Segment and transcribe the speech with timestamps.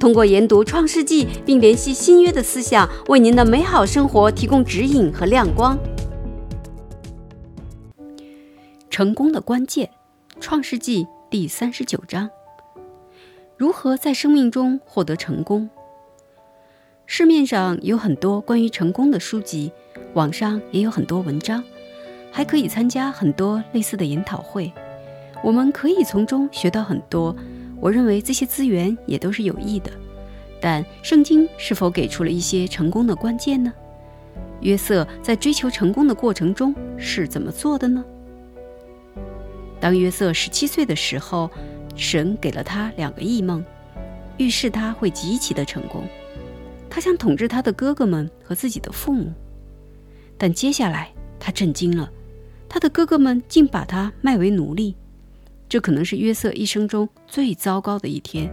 [0.00, 5.78] 通过研读创世纪并联系新约的思想，为您的美好生活提供指引和亮光。
[8.88, 9.90] 成功的关键，
[10.40, 12.30] 创世纪第三十九章：
[13.58, 15.68] 如何在生命中获得成功？
[17.04, 19.70] 市面上有很多关于成功的书籍，
[20.14, 21.62] 网上也有很多文章，
[22.32, 24.72] 还可以参加很多类似的研讨会。
[25.44, 27.36] 我们可以从中学到很多。
[27.80, 29.90] 我认为这些资源也都是有益的，
[30.60, 33.72] 但圣经是否给出了一些成功的关键呢？
[34.60, 38.04] 约瑟在追求成功的过程中是怎么做的呢？
[39.80, 41.50] 当约瑟十七岁的时候，
[41.96, 43.64] 神给了他两个异梦，
[44.36, 46.04] 预示他会极其的成功。
[46.90, 49.32] 他想统治他的哥哥们和自己的父母，
[50.36, 52.10] 但接下来他震惊了，
[52.68, 54.94] 他的哥哥们竟把他卖为奴隶。
[55.70, 58.52] 这可能是约瑟一生中最糟糕的一天，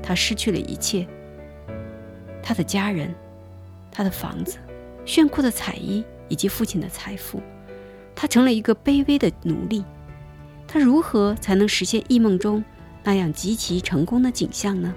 [0.00, 1.04] 他失去了一切：
[2.40, 3.12] 他的家人、
[3.90, 4.58] 他的房子、
[5.04, 7.42] 炫酷的彩衣以及父亲的财富。
[8.14, 9.84] 他成了一个卑微的奴隶。
[10.68, 12.64] 他如何才能实现异梦中
[13.02, 14.94] 那样极其成功的景象呢？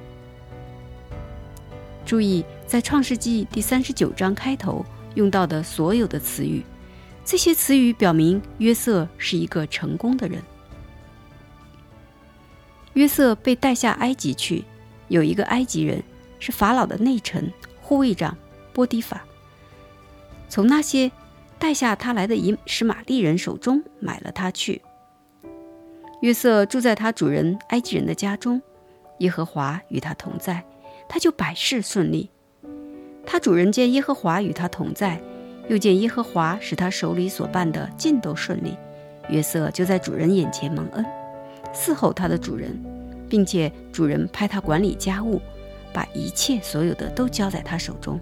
[2.05, 4.85] 注意，在创世纪第三十九章开头
[5.15, 6.63] 用到的所有的词语，
[7.25, 10.39] 这些词语表明约瑟是一个成功的人。
[12.95, 14.63] 约瑟被带下埃及去，
[15.09, 16.01] 有一个埃及人
[16.39, 17.51] 是法老的内臣
[17.81, 18.35] 护卫长
[18.73, 19.23] 波迪法，
[20.49, 21.11] 从那些
[21.59, 24.81] 带下他来的以实玛利人手中买了他去。
[26.21, 28.61] 约瑟住在他主人埃及人的家中，
[29.19, 30.63] 耶和华与他同在，
[31.09, 32.29] 他就百事顺利。
[33.25, 35.21] 他主人见耶和华与他同在，
[35.67, 38.77] 又见耶和华使他手里所办的尽都顺利，
[39.29, 41.05] 约瑟就在主人眼前蒙恩。
[41.73, 42.77] 伺候他的主人，
[43.29, 45.41] 并且主人派他管理家务，
[45.93, 48.19] 把一切所有的都交在他手中。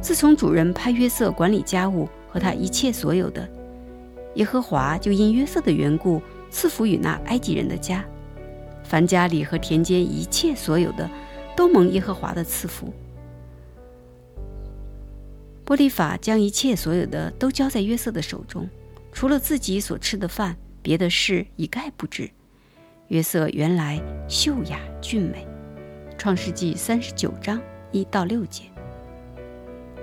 [0.00, 3.48] 自从主人派约瑟管理家务和他一切所有的，
[4.34, 8.04] 耶和华就因约瑟的缘故赐福与那埃及人的家，
[8.84, 11.10] 凡家里和田间一切所有的，
[11.56, 12.92] 都蒙耶和华的赐福。
[15.64, 18.68] 波利法将一切所有的都交在约瑟的手中，
[19.12, 20.56] 除了自己所吃的饭。
[20.82, 22.30] 别的事一概不知。
[23.08, 25.46] 约瑟原来秀雅俊美，
[26.18, 28.64] 《创世纪》三十九章一到六节。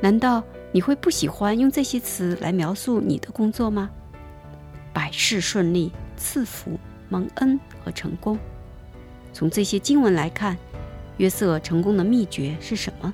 [0.02, 3.90] 难道你会不喜欢用这些词来描述你的工作吗？
[4.92, 8.38] 百事顺利、赐福、蒙恩和成功。
[9.32, 10.58] 从这些经文来看，
[11.18, 13.14] 约瑟成功的秘诀是什么？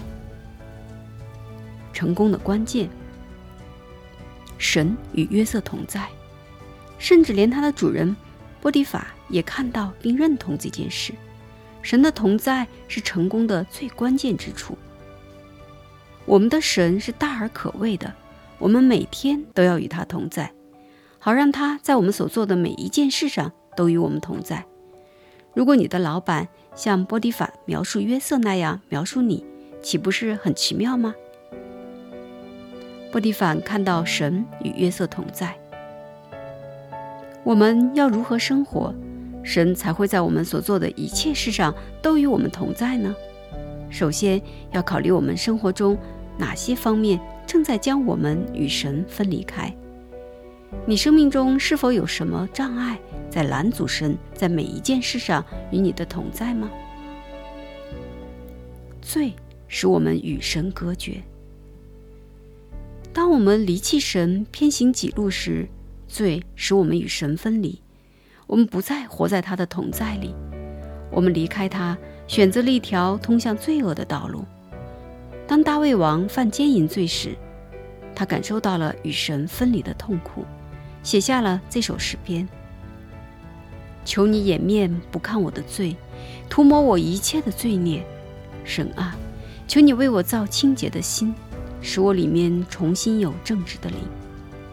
[1.91, 2.89] 成功的关键：
[4.57, 6.07] 神与约瑟同在。
[7.01, 8.15] 甚至连他的主人
[8.61, 11.11] 波迪法也看到并认同这件事。
[11.81, 14.77] 神的同在是成功的最关键之处。
[16.25, 18.13] 我们的神是大而可畏的，
[18.59, 20.53] 我们每天都要与他同在，
[21.17, 24.63] 好让他在我们所做的每一件事上都与我们同在。
[25.55, 29.43] 如果你的老板像波迪法描述约瑟那样描述你，
[29.81, 31.15] 岂不是很奇妙吗？
[33.11, 35.57] 波迪法看到神与约瑟同在。
[37.43, 38.93] 我们要如何生活，
[39.43, 43.15] 神才会在我们所做的一切事上都与我们同在呢？
[43.89, 44.41] 首先
[44.71, 45.97] 要考虑我们生活中
[46.37, 49.73] 哪些方面正在将我们与神分离开。
[50.85, 52.97] 你生命中是否有什么障碍
[53.29, 56.69] 在拦阻神在每一件事上与你的同在吗？
[59.01, 59.33] 罪
[59.67, 61.21] 使我们与神隔绝。
[63.11, 65.67] 当我们离弃神、偏行己路时，
[66.11, 67.81] 罪使我们与神分离，
[68.45, 70.35] 我们不再活在他的同在里，
[71.09, 71.97] 我们离开他，
[72.27, 74.43] 选择了一条通向罪恶的道路。
[75.47, 77.35] 当大卫王犯奸淫罪时，
[78.13, 80.43] 他感受到了与神分离的痛苦，
[81.01, 82.47] 写下了这首诗篇
[84.03, 85.95] ：“求你掩面不看我的罪，
[86.49, 88.05] 涂抹我一切的罪孽。
[88.65, 89.15] 神啊，
[89.65, 91.33] 求你为我造清洁的心，
[91.81, 93.99] 使我里面重新有正直的灵，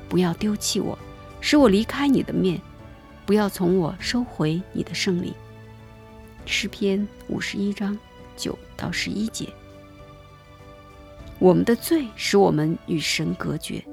[0.09, 0.99] 不要丢弃我。”
[1.41, 2.61] 使我离开你的面，
[3.25, 5.33] 不要从我收回你的圣灵。
[6.45, 7.99] 诗篇五十一章
[8.37, 9.47] 九到十一节。
[11.39, 13.85] 我们的罪使我们与神隔绝。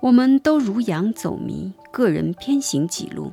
[0.00, 3.32] 我们都如羊走迷，个人偏行己路。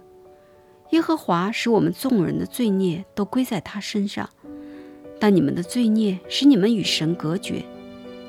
[0.91, 4.29] 耶和华使我们众人的罪孽都归在他身上，
[5.19, 7.65] 但你们的罪孽使你们与神隔绝，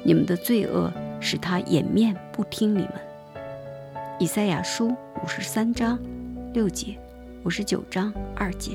[0.02, 3.09] 你们的罪恶使他掩面不听你们。
[4.20, 4.94] 以赛亚书
[5.24, 5.98] 五十三章
[6.52, 6.94] 六节，
[7.42, 8.72] 五十九章二节。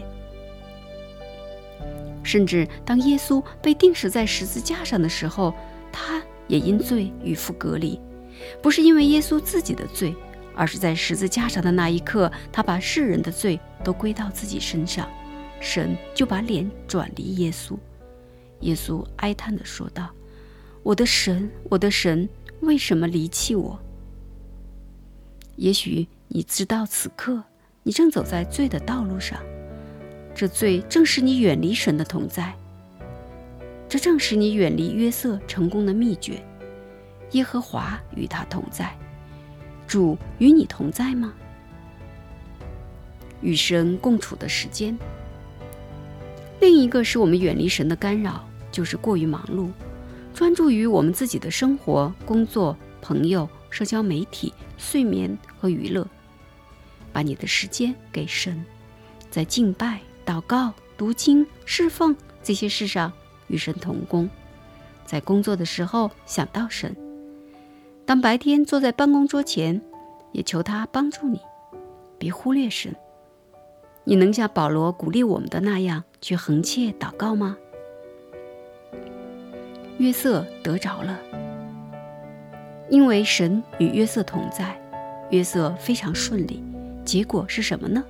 [2.24, 5.54] 甚至当耶稣被钉死在十字架上的时候，
[5.92, 8.02] 他也因罪与父隔离，
[8.60, 10.16] 不是因为耶稣自己的罪。
[10.58, 15.06] 而是在十字架上的那一刻，他把世人的罪都归到自己身上，
[15.60, 17.78] 神就把脸转离耶稣。
[18.62, 20.10] 耶稣哀叹地说道
[20.82, 22.28] ：“我的神，我的神，
[22.62, 23.78] 为什么离弃我？”
[25.56, 27.42] 也许你知道，此刻
[27.84, 29.40] 你正走在罪的道路上，
[30.36, 32.54] 这罪正是你远离神的同在，
[33.88, 36.44] 这正是你远离约瑟成功的秘诀。
[37.32, 38.96] 耶和华与他同在。
[39.88, 41.34] 主与你同在吗？
[43.42, 44.98] 与神共处的时间。
[46.60, 49.70] 另一个是我们远离神的干扰，就是过于忙碌，
[50.34, 56.08] 专注于我们自己的生活、工作、朋友、社交媒体、睡眠和娱乐。
[57.14, 58.66] 把你的时间给神，
[59.30, 63.12] 在敬拜、祷告、读经、侍奉这些事上
[63.48, 64.30] 与神同工。
[65.06, 66.96] 在工作的时候想到神。
[68.06, 69.82] 当白天坐在办公桌前，
[70.34, 71.40] 也求他帮助你，
[72.20, 72.94] 别忽略神。
[74.04, 77.58] 你能像保罗鼓励我们的那样去横切祷告吗？
[79.98, 81.18] 约瑟得着了，
[82.90, 84.80] 因为神与约瑟同在，
[85.32, 86.64] 约瑟非常顺利。
[87.04, 88.04] 结果是什么呢？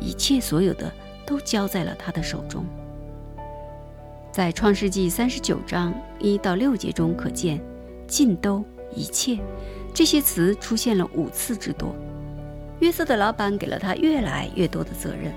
[0.00, 0.92] 一切所有的
[1.26, 2.64] 都交在了他的手中。
[4.32, 7.60] 在创世纪三十九章一到六节中可见，
[8.06, 8.64] 尽都。
[8.92, 9.38] 一切
[9.94, 11.94] 这些词出现了五次之多。
[12.80, 15.32] 约瑟的老板给了他越来越多的责任，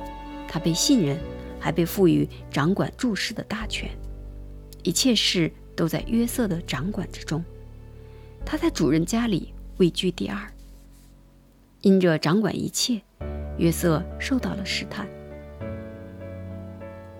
[0.47, 1.15] 他被信任，
[1.59, 3.87] 还被赋予掌管注事的大权。
[4.81, 7.43] 一切事都在约瑟的掌管之中。
[8.45, 10.37] 他在主人家里位居第二。
[11.81, 13.01] 因着掌管一切，
[13.57, 15.07] 约瑟受到了试探。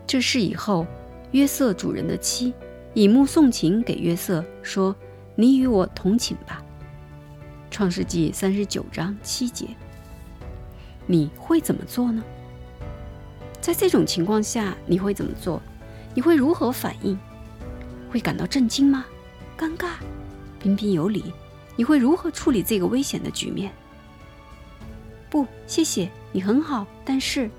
[0.05, 0.85] 这事以后，
[1.31, 2.53] 约瑟主人的妻
[2.93, 4.95] 以目送情给约瑟说。
[5.35, 6.63] 你与我同寝吧，
[7.73, 9.65] 《创世纪》三十九章七节。
[11.07, 12.23] 你会怎么做呢？
[13.59, 15.59] 在这种情况下，你会怎么做？
[16.13, 17.17] 你会如何反应？
[18.11, 19.07] 会感到震惊吗？
[19.57, 19.93] 尴尬？
[20.63, 21.25] 彬彬有礼？
[21.75, 23.69] 你会如何处理这个危险的局面？
[25.29, 27.49] 不，谢谢你很好，但是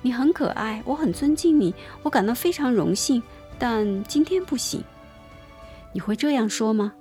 [0.00, 1.74] 你很可爱，我很尊敬你，
[2.04, 3.20] 我感到非常荣幸，
[3.58, 4.84] 但今天不行。
[5.92, 6.92] 你会这样说吗？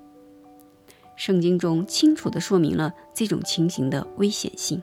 [1.16, 4.82] 圣经中清楚地说明了这种情形的危险性。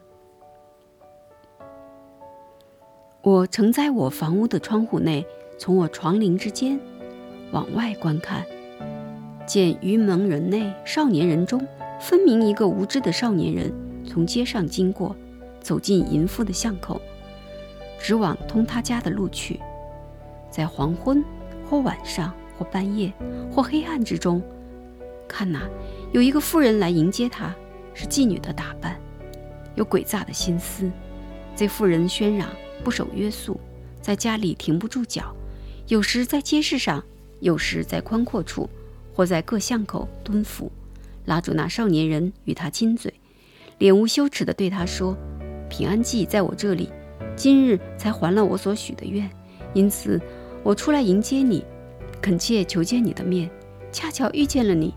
[3.22, 5.26] 我曾在我房屋的窗户内，
[5.58, 6.78] 从我床棂之间
[7.50, 8.46] 往外观看，
[9.50, 11.66] 见愚蒙人内少年人中，
[12.00, 13.74] 分明一个无知的少年人
[14.06, 15.16] 从街上经过，
[15.60, 17.02] 走进淫妇的巷口，
[17.98, 19.58] 直往通他家的路去，
[20.52, 21.24] 在黄昏
[21.68, 22.32] 或晚上。
[22.56, 23.10] 或半夜，
[23.50, 24.42] 或黑暗之中，
[25.26, 25.60] 看呐，
[26.12, 27.56] 有一个妇人来迎接他，
[27.94, 29.00] 是妓女的打扮，
[29.76, 30.90] 有诡诈的心思。
[31.56, 32.50] 这妇人喧嚷，
[32.84, 33.58] 不守约束，
[34.02, 35.34] 在家里停不住脚，
[35.88, 37.02] 有时在街市上，
[37.38, 38.68] 有时在宽阔处，
[39.20, 40.72] 或在各巷口蹲伏，
[41.26, 43.12] 拉住那少年人与他亲嘴，
[43.76, 45.14] 脸无羞耻地对他说
[45.68, 46.88] ：“平安记在我这里，
[47.36, 49.28] 今日才还了我所许的愿，
[49.74, 50.18] 因此
[50.62, 51.62] 我出来迎接你。”
[52.22, 53.50] 恳切求见你的面，
[53.92, 54.94] 恰巧遇见了你。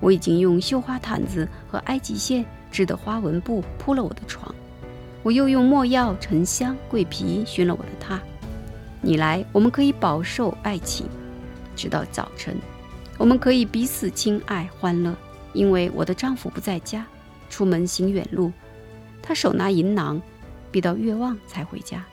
[0.00, 4.52] 我已经用绣花毯子和埃及线织的花纹布铺了我的床，
[5.22, 8.18] 我又用墨药、沉香、桂皮熏了我的榻。
[9.00, 11.06] 你来，我们可以饱受爱情，
[11.76, 12.56] 直到早晨。
[13.22, 15.16] 我们可以彼此亲爱欢乐，
[15.52, 17.06] 因为我的丈夫不在家，
[17.48, 18.50] 出门行远路。
[19.22, 20.20] 他手拿银囊，
[20.72, 22.04] 必到月望才回家。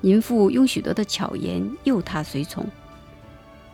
[0.00, 2.66] 淫妇用许多的巧言诱他随从。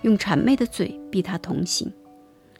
[0.02, 1.90] 用谄媚的嘴逼他同行，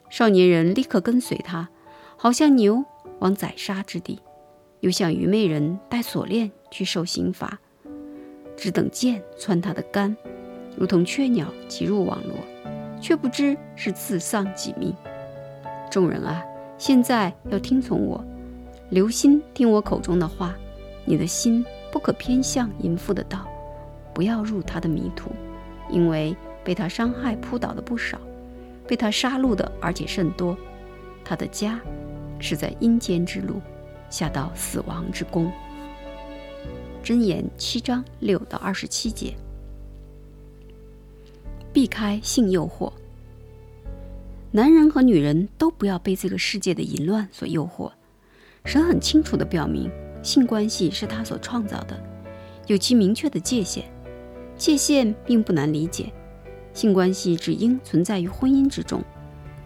[0.09, 1.69] 少年人立刻跟随他，
[2.17, 2.83] 好像牛
[3.19, 4.19] 往宰杀之地，
[4.79, 7.59] 又像愚昧人戴锁链去受刑罚，
[8.57, 10.17] 只等剑穿他的肝，
[10.75, 12.35] 如同雀鸟挤入网罗，
[13.01, 14.95] 却不知是自丧己命。
[15.89, 16.43] 众人啊，
[16.77, 18.23] 现在要听从我，
[18.89, 20.55] 留心听我口中的话，
[21.05, 23.47] 你的心不可偏向淫妇的道，
[24.13, 25.31] 不要入他的迷途，
[25.89, 26.35] 因为。
[26.61, 28.19] 被他伤害扑倒的不少，
[28.85, 30.55] 被他杀戮的，而且甚多。
[31.23, 31.79] 他的家
[32.37, 33.61] 是在阴间之路，
[34.09, 35.51] 下到死亡之宫。
[37.01, 39.33] 箴言七章六到二十七节。
[41.71, 42.91] 避开性诱惑。
[44.51, 47.91] 男人和女人都不要被这个世界的淫乱所诱惑。
[48.65, 49.89] 神很清楚地表明，
[50.23, 52.01] 性关系是他所创造的，
[52.67, 53.85] 有其明确的界限。
[54.57, 56.11] 界限并不难理解，
[56.73, 59.03] 性关系只应存在于婚姻之中。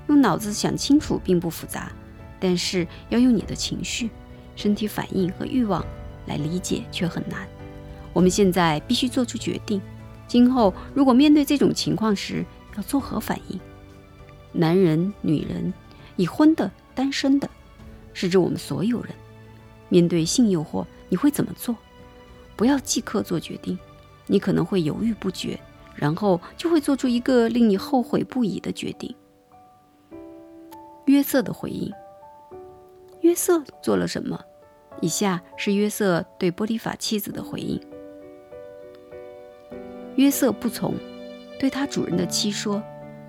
[0.07, 1.91] 用脑子想清楚并不复杂，
[2.39, 4.09] 但是要用你的情绪、
[4.55, 5.83] 身体反应和欲望
[6.27, 7.47] 来理解却很难。
[8.11, 9.81] 我们现在必须做出决定。
[10.33, 12.43] 今后如果面对这种情况时，
[12.75, 13.59] 要作何反应？
[14.51, 15.71] 男人、女人、
[16.15, 17.47] 已婚的、单身的，
[18.15, 19.13] 是指我们所有人。
[19.89, 21.75] 面对性诱惑，你会怎么做？
[22.55, 23.77] 不要即刻做决定，
[24.25, 25.59] 你可能会犹豫不决，
[25.93, 29.15] 然后就会做出一个令你后悔不已的决定。
[31.05, 31.93] 约瑟的回应。
[33.21, 34.43] 约瑟做了什么？
[34.99, 37.79] 以下是约瑟对波利法妻子的回应。
[40.15, 40.93] 约瑟不从，
[41.59, 42.81] 对他主人的妻说：“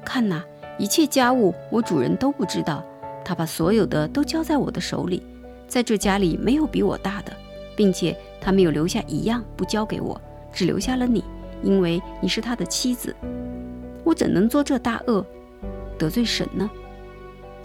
[0.04, 0.42] 看呐，
[0.78, 2.84] 一切家务我主人都不知道。
[3.24, 5.22] 他把所有的都交在我的手里，
[5.66, 7.32] 在这家里没有比我大的，
[7.74, 10.20] 并且他没有留下一样不交给我，
[10.52, 11.24] 只留下了你，
[11.62, 13.16] 因为你是他的妻子。
[14.04, 15.24] 我怎能做这大恶，
[15.98, 16.70] 得罪神呢？”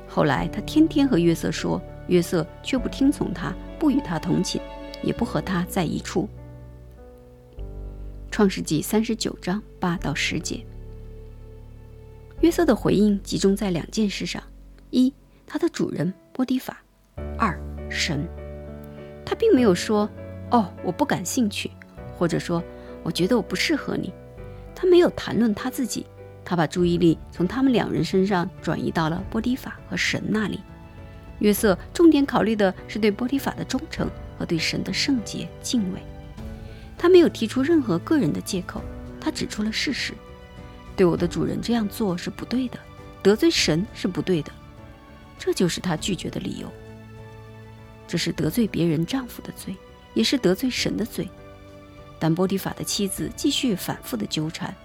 [0.08, 4.62] 后来他天天和约瑟说，约瑟却不听从他，不与他同寝，
[5.04, 6.28] 也不和他在一处。
[8.39, 10.65] 创世纪三十九章八到十节，
[12.39, 14.41] 约瑟的回应集中在两件事上：
[14.91, 15.13] 一，
[15.46, 16.74] 他的主人波提法；
[17.38, 18.25] 二，神。
[19.25, 20.10] 他并没有说
[20.51, 21.69] ：“哦，我不感兴趣”，
[22.17, 22.63] 或者说
[23.03, 24.13] ：“我觉得我不适合你。”
[24.74, 26.05] 他没有谈论他自己，
[26.46, 30.62] 他把注意力从他们两人身上转移到了波提法和神那里。
[31.39, 36.00] 约瑟重点考虑的是对波提法的忠诚和对神的圣洁敬畏。
[37.00, 38.82] 他没有提出任何个人的借口，
[39.22, 40.13] 他指出了事实：
[40.98, 42.77] 对我的主人这样做是不对的，
[43.24, 44.51] 得罪神是不对的，
[45.38, 46.68] 这就是他拒绝的理由。
[48.06, 49.74] 这是得罪别人丈夫的罪，
[50.13, 51.25] 也是得罪神的罪。
[52.20, 54.75] 但波提法的妻子继续反复的纠缠，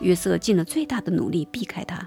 [0.00, 2.06] 约瑟尽了最大的努力避开他。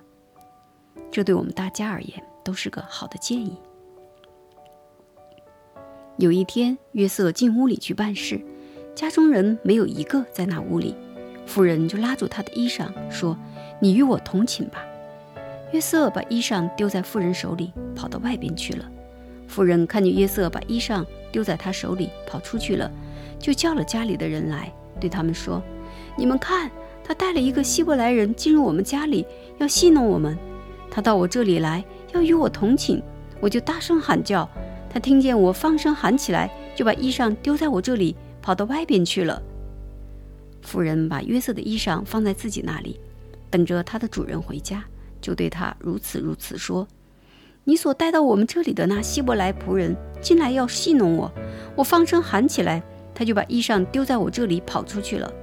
[1.12, 3.58] 这对我们大家而言都是个好的建议。
[6.18, 8.40] 有一天，约瑟进屋里去办事。
[8.96, 10.96] 家中人没有一个在那屋里，
[11.46, 13.38] 妇人就拉住他的衣裳说
[13.82, 14.82] ：“你与我同寝吧。”
[15.74, 18.86] 约瑟把衣裳丢在妇人手里，跑到外边去了。
[19.50, 22.90] 妇人看见约瑟把衣裳丢在他手里跑出去了，
[23.38, 25.62] 就叫了家里的人来，对他们说
[26.18, 26.72] ：“你们看，
[27.04, 29.26] 他带了一个希伯来人进入我们家里，
[29.58, 30.38] 要戏弄我们。
[30.90, 31.84] 他到我这里来，
[32.14, 33.02] 要与我同寝，
[33.42, 34.50] 我就大声喊叫。
[34.90, 39.42] 他听见我放声喊起来，就把衣裳丢在我这里。”跑到外边去了。
[40.62, 43.00] 妇人把约瑟的衣裳放在自己那里，
[43.50, 44.84] 等着他的主人回家，
[45.20, 46.88] 就对他如此如此说
[47.66, 51.32] ：“你所带到我们这里的那希伯来仆人进来要戏弄我，
[51.76, 52.84] 我放声喊起来，
[53.16, 55.34] 他就把衣裳丢在我这里跑出去了。”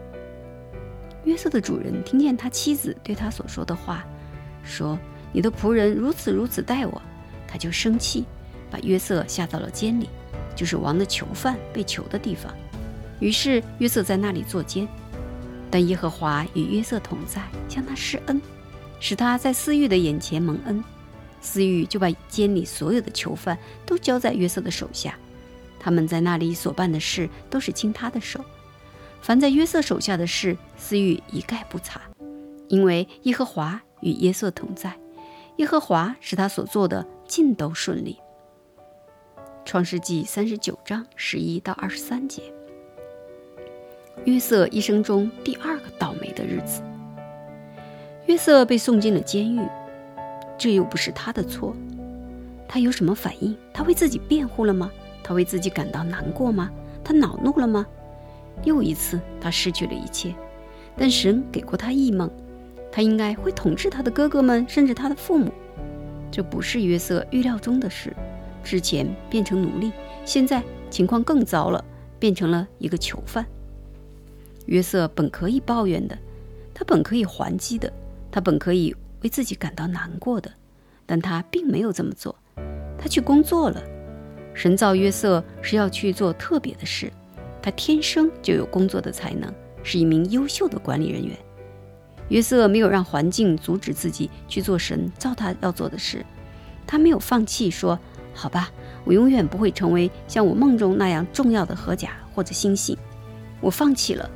[1.27, 4.07] 约瑟的主人听见他妻子对他所说的话，
[4.63, 4.97] 说
[5.35, 7.03] ：“你的仆人如此如此待我。”
[7.49, 8.25] 他就生气，
[8.71, 10.09] 把约瑟下到了监里，
[10.55, 12.55] 就是王的囚犯被囚的地方。
[13.23, 14.89] 于是约瑟在那里坐监，
[15.71, 18.43] 但耶和华与约瑟同在，向他施恩，
[18.99, 20.83] 使他在私欲的眼前蒙恩。
[21.41, 25.17] 私欲就把监里所有的囚犯都交在约瑟的手下，
[25.79, 28.45] 他们在那里所办的事都是经他的手。
[29.21, 32.01] 凡在约瑟手下的事，私欲一概不查，
[32.67, 34.99] 因为耶和华与约瑟同在，
[35.59, 38.19] 耶和华使他所做的尽都顺利。
[39.65, 42.53] 创世纪三十九章十一到二十三节。
[44.25, 46.83] 约瑟一生中第二个倒霉的日子。
[48.27, 49.61] 约瑟被送进了监狱，
[50.57, 51.75] 这又不是他的错。
[52.69, 53.57] 他有什么反应？
[53.73, 54.91] 他为自己辩护了吗？
[55.25, 56.71] 他为自己感到难过吗？
[57.03, 57.85] 他恼怒了吗？
[58.65, 60.35] 又一次，他失去了一切。
[60.97, 62.31] 但神给过他异梦，
[62.93, 65.53] 他应该会统治他的哥哥们，甚至他的父母。
[66.31, 68.15] 这不是约瑟预料中的事。
[68.63, 69.91] 之前变成奴隶，
[70.25, 71.85] 现在情况更糟了，
[72.21, 73.45] 变成了一个囚犯。
[74.67, 76.17] 约瑟本可以抱怨的，
[76.73, 77.93] 他本可以还击的，
[78.31, 80.51] 他本可以为自己感到难过的，
[81.07, 82.35] 但他并没有这么做。
[82.99, 83.83] 他去工作了。
[84.55, 87.11] 神造约瑟是要去做特别的事，
[87.63, 89.53] 他天生就有工作的才能，
[89.83, 91.37] 是一名优秀的管理人员。
[92.29, 96.25] 约瑟没有让环境阻止自己去做神造他要做的事，
[96.87, 97.99] 他没有放弃，说
[98.33, 98.71] ：“好吧，
[99.05, 102.97] 我永远不会成为像我梦中那样重要的合甲或者星星，
[103.61, 104.31] 我放弃了。”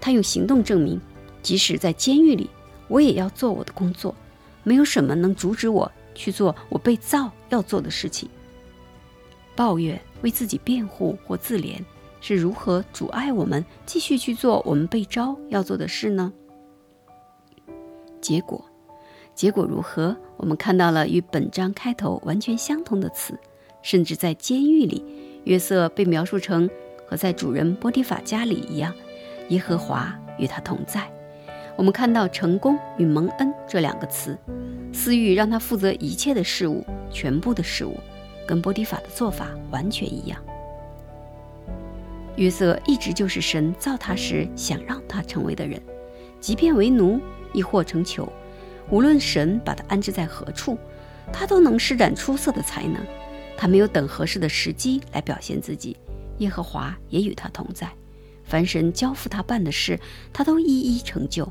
[0.00, 1.00] 他用行动证明，
[1.42, 2.48] 即使在监狱里，
[2.88, 4.14] 我也要做我的工作，
[4.62, 8.28] 没有什么能阻止我去做我被造要做的事情。
[9.54, 11.74] 抱怨、为自己辩护或自怜。
[12.22, 16.30] 是如何阻碍我们继续去做我们被招要做的事呢？
[18.20, 18.62] 结果，
[19.34, 20.14] 结果如何？
[20.36, 23.38] 我们看到了与本章开头完全相同的词，
[23.80, 25.02] 甚至在监狱里，
[25.44, 26.68] 约瑟被描述成
[27.06, 28.94] 和在主人波提法家里一样，
[29.50, 31.08] 耶和华与他同在。
[31.76, 34.36] 我们看到成功与蒙恩这两个词，
[34.92, 37.96] 私欲让他负责一切的事物，全部的事物，
[38.46, 40.38] 跟波提法的做法完全一样。
[42.36, 45.80] 约瑟一直就是神造他时想让他成为的人，
[46.40, 47.20] 即便为奴
[47.52, 48.30] 亦或成囚，
[48.90, 50.76] 无论神把他安置在何处，
[51.32, 52.96] 他都能施展出色的才能。
[53.56, 55.96] 他没有等合适的时机来表现自己，
[56.38, 57.90] 耶和华也与他同在。
[58.50, 60.00] 凡神交付他办的事，
[60.32, 61.50] 他都一一成就。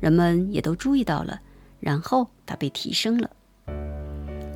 [0.00, 1.40] 人们也都注意到了，
[1.78, 3.30] 然后他被提升了。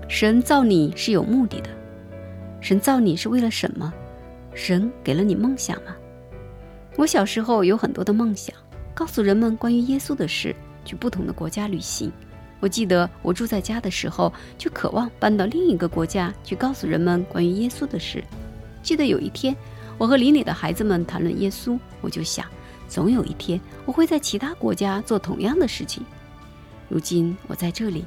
[0.09, 1.71] 神造你是有目的的，
[2.61, 3.95] 神造你是为了什么？
[4.55, 5.95] 神给了你梦想吗？
[6.97, 8.53] 我小时候有很多的梦想，
[8.93, 10.53] 告诉人们关于耶稣的事，
[10.85, 12.11] 去不同的国家旅行。
[12.59, 18.25] 我记得我住在家的时候，就渴望搬到另一个国家去告诉人们关于耶稣的事。
[18.83, 19.55] 记得有一天，
[19.99, 22.47] 我和邻里的孩子们谈论耶稣，我就想，
[22.89, 26.05] 总有一天我会在其他国家做同样的事情。
[26.89, 28.05] 如今我在这里，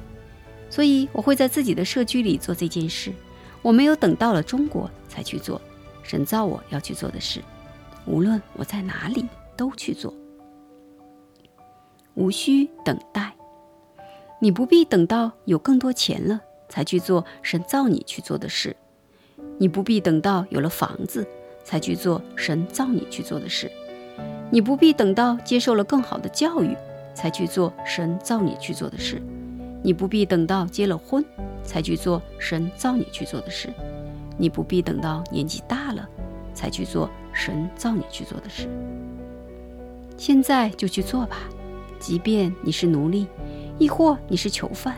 [0.70, 3.12] 所以我会在自己的社区里做这件事。
[3.60, 5.60] 我没有等到了中国才去做。
[6.02, 7.42] 神造我要去做的事，
[8.06, 9.26] 无论我在哪里
[9.56, 10.14] 都去做，
[12.14, 13.34] 无需等待。
[14.40, 18.74] 你不必等到有更多钱了才去做神造你去做的事，
[19.58, 21.28] 你不必等到有了房子
[21.68, 23.70] 才去做神造你去做的事，
[24.50, 26.74] 你不必等到接受了更好的教育
[27.14, 29.20] 才去做神造你去做的事，
[29.82, 31.22] 你不必等到结了婚
[31.62, 33.68] 才去做神造你去做的事。
[34.38, 36.08] 你不必等到年纪大了，
[36.54, 38.66] 才去做神造你去做的事。
[40.16, 41.36] 现在就去做吧，
[42.00, 43.26] 即便你是奴隶，
[43.78, 44.96] 亦或你是囚犯，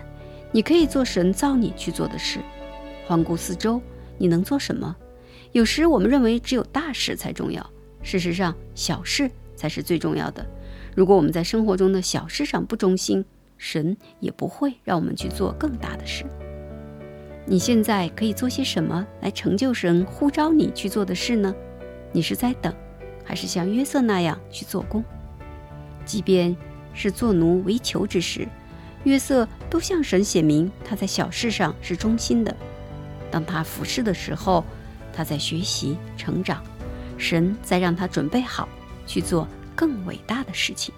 [0.52, 2.38] 你可以做神造你去做的事。
[3.08, 3.82] 环顾四周，
[4.18, 4.94] 你能做什么？
[5.52, 7.68] 有时我们认为只有大事才重要，
[8.02, 10.46] 事实上小事才是最重要的。
[10.94, 13.24] 如果我们在生活中的小事上不忠心，
[13.58, 16.24] 神也不会让我们去做更大的事。
[17.46, 21.52] 你现在可以做些什么来成就神呼召你去做的事呢？
[22.12, 22.72] 你是在等，
[23.24, 25.02] 还是像约瑟那样去做工？
[26.04, 26.56] 即便
[26.94, 28.46] 是做奴为囚之时，
[29.04, 32.54] 约瑟都向神显明他在小事上是忠心的。
[33.30, 34.64] 当他服侍的时候，
[35.19, 36.61] 他在学习成长，
[37.17, 38.67] 神在让他准备好
[39.05, 40.93] 去做更伟大的事情。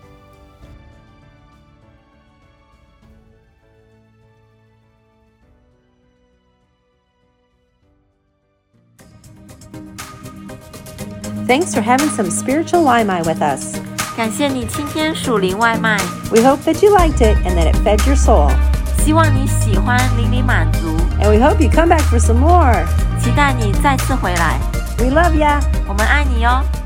[11.47, 13.77] Thanks for having some spiritual Limai with us.
[14.17, 15.97] 感谢你今天属灵外卖。
[16.29, 18.51] We hope that you liked it and that it fed your soul.
[19.05, 20.97] 希望你喜欢，令你满足。
[21.21, 22.85] And we hope you come back for some more.
[23.22, 24.58] 期待你再次回来。
[24.98, 25.62] We love ya.
[25.86, 26.81] 我们爱你哟。